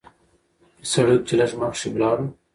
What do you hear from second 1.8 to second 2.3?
لاړو